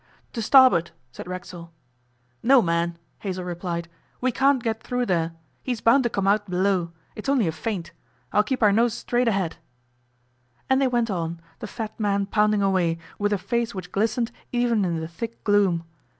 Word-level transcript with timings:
'To 0.33 0.41
starboard,' 0.41 0.89
said 1.11 1.27
Racksole. 1.27 1.71
'No, 2.41 2.63
man!' 2.63 2.97
Hazell 3.19 3.43
replied; 3.45 3.87
'we 4.19 4.31
can't 4.31 4.63
get 4.63 4.81
through 4.81 5.05
there. 5.05 5.33
He's 5.61 5.79
bound 5.79 6.01
to 6.05 6.09
come 6.09 6.25
out 6.25 6.49
below; 6.49 6.91
it's 7.15 7.29
only 7.29 7.45
a 7.47 7.51
feint. 7.51 7.91
I'll 8.33 8.41
keep 8.41 8.63
our 8.63 8.71
nose 8.71 8.95
straight 8.95 9.27
ahead.' 9.27 9.57
And 10.71 10.81
they 10.81 10.87
went 10.87 11.11
on, 11.11 11.39
the 11.59 11.67
fat 11.67 11.99
man 11.99 12.25
pounding 12.25 12.63
away, 12.63 12.97
with 13.19 13.31
a 13.31 13.37
face 13.37 13.75
which 13.75 13.91
glistened 13.91 14.31
even 14.51 14.83
in 14.85 14.99
the 14.99 15.07
thick 15.07 15.43
gloom. 15.43 15.83